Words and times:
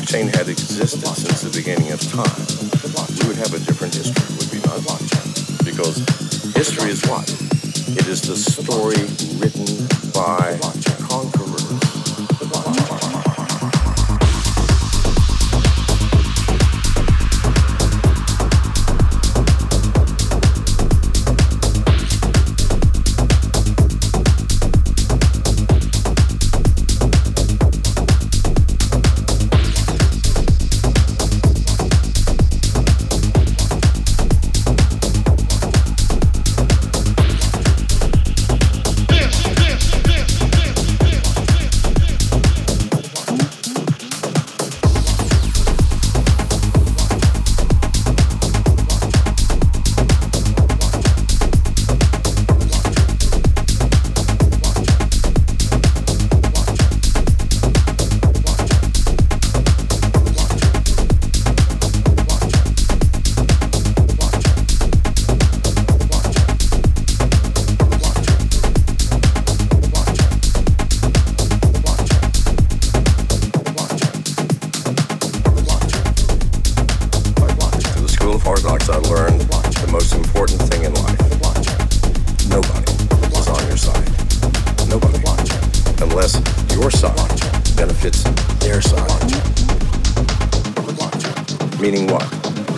Blockchain 0.00 0.34
had 0.34 0.48
existed 0.48 1.06
since 1.08 1.42
the 1.42 1.50
beginning 1.50 1.92
of 1.92 2.00
time, 2.00 2.24
we 3.20 3.28
would 3.28 3.36
have 3.36 3.52
a 3.52 3.58
different 3.66 3.94
history, 3.94 4.24
would 4.36 4.50
we 4.50 4.58
not? 4.66 5.00
Because 5.64 5.98
history 6.54 6.90
is 6.90 7.04
what? 7.06 7.28
It 7.98 8.06
is 8.06 8.22
the 8.22 8.36
story 8.36 9.04
written 9.38 9.86
by 10.12 10.89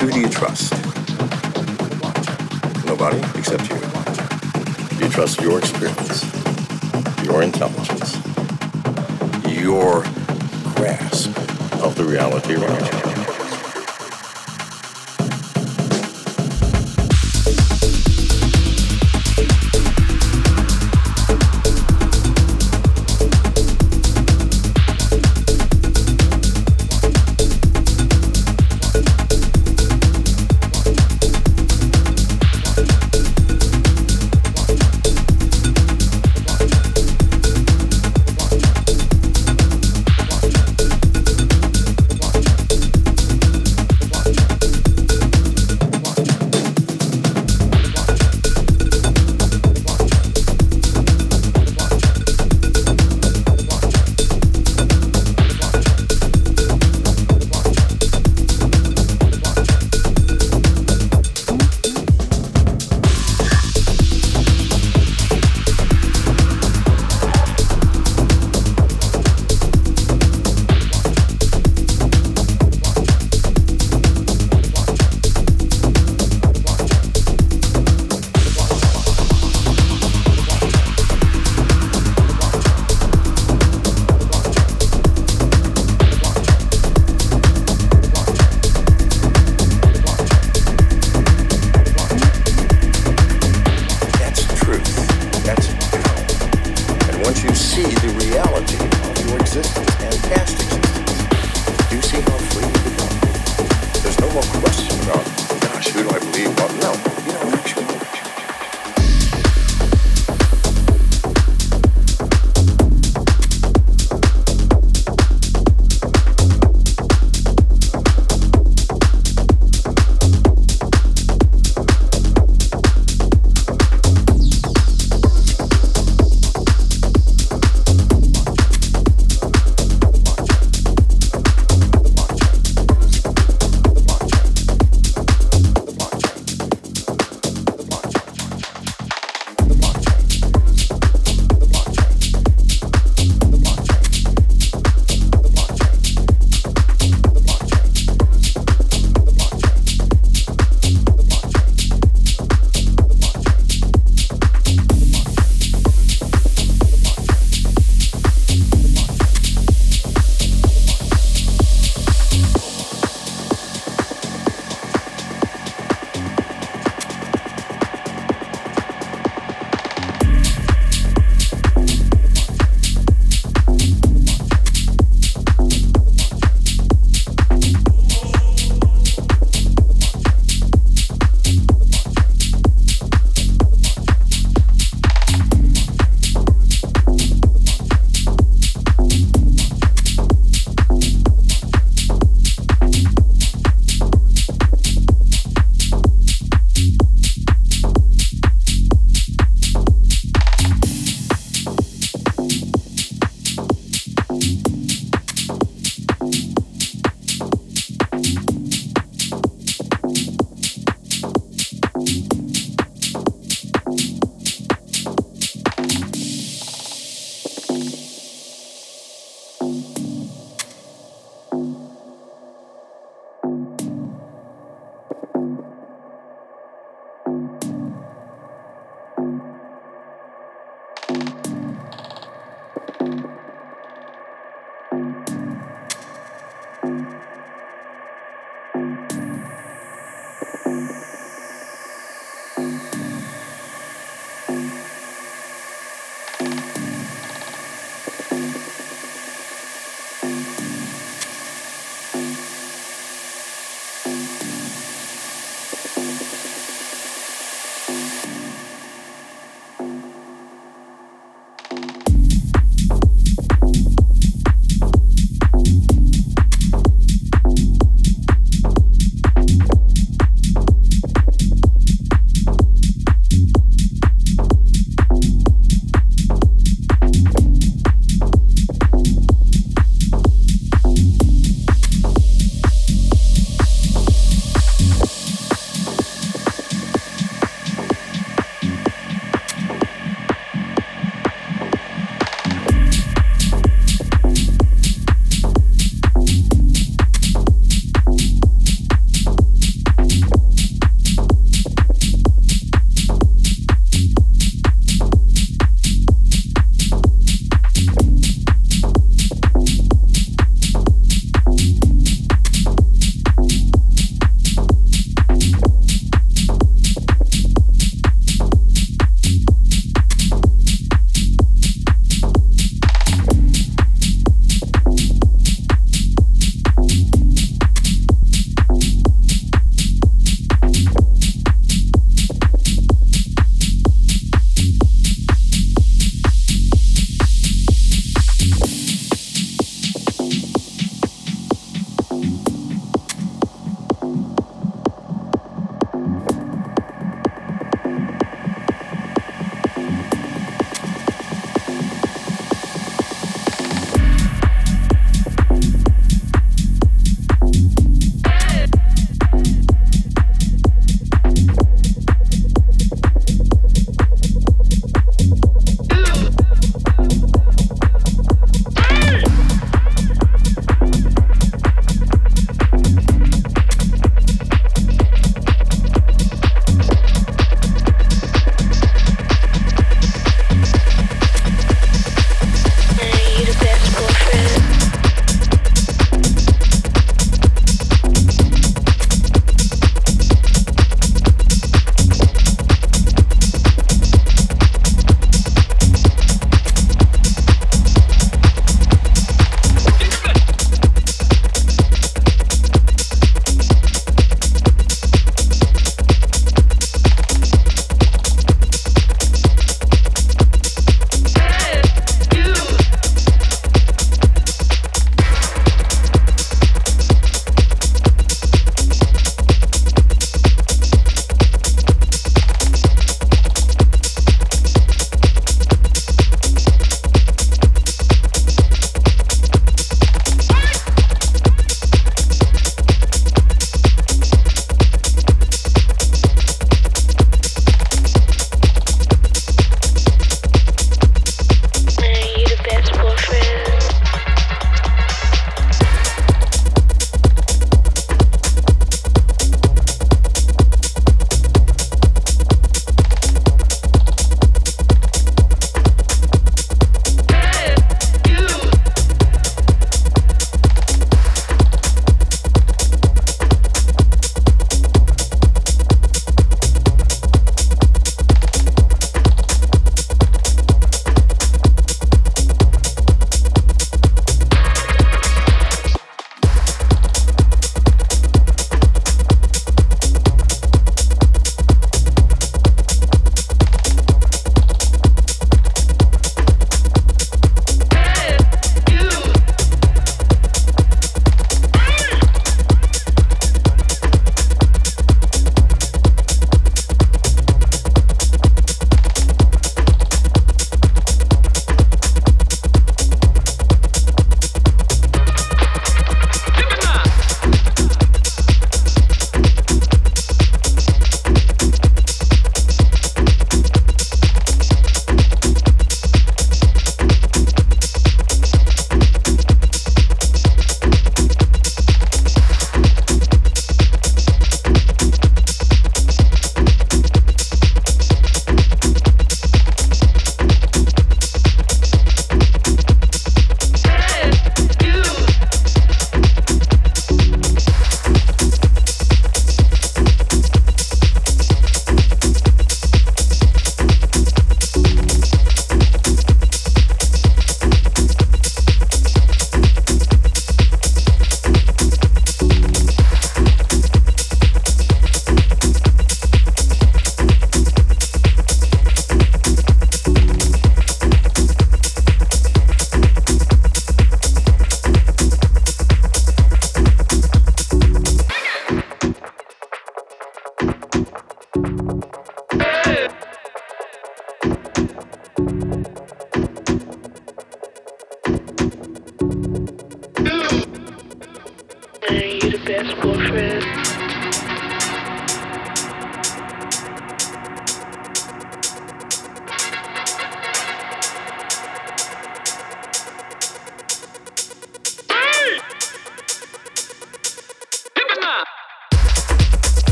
Who 0.00 0.10
do 0.10 0.20
you 0.20 0.28
trust? 0.30 0.72
Nobody 2.86 3.18
except 3.38 3.68
you. 3.68 3.76
You 4.98 5.10
trust 5.12 5.42
your 5.42 5.58
experience, 5.58 6.24
your 7.22 7.42
intelligence, 7.42 8.16
your 9.46 10.02
grasp 10.74 11.36
of 11.82 11.96
the 11.96 12.04
reality 12.04 12.54
around 12.54 12.86
you. 12.86 13.09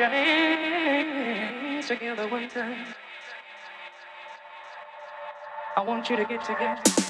your 0.00 0.08
hands 0.08 1.88
together, 1.88 2.26
waiters. 2.26 2.74
I 5.76 5.82
want 5.82 6.08
you 6.08 6.16
to 6.16 6.24
get 6.24 6.42
together. 6.42 7.09